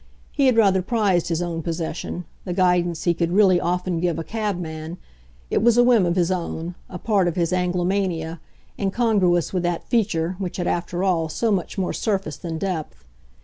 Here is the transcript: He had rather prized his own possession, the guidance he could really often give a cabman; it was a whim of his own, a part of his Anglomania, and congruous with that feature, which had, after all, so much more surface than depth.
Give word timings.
He 0.31 0.47
had 0.47 0.57
rather 0.57 0.81
prized 0.81 1.27
his 1.27 1.43
own 1.43 1.61
possession, 1.61 2.25
the 2.43 2.53
guidance 2.55 3.03
he 3.03 3.13
could 3.13 3.31
really 3.31 3.61
often 3.61 3.99
give 3.99 4.17
a 4.17 4.23
cabman; 4.23 4.97
it 5.51 5.61
was 5.61 5.77
a 5.77 5.83
whim 5.83 6.07
of 6.07 6.15
his 6.15 6.31
own, 6.31 6.73
a 6.89 6.97
part 6.97 7.27
of 7.27 7.35
his 7.35 7.53
Anglomania, 7.53 8.39
and 8.79 8.91
congruous 8.91 9.53
with 9.53 9.61
that 9.61 9.83
feature, 9.87 10.37
which 10.39 10.57
had, 10.57 10.65
after 10.65 11.03
all, 11.03 11.29
so 11.29 11.51
much 11.51 11.77
more 11.77 11.93
surface 11.93 12.37
than 12.37 12.57
depth. 12.57 13.05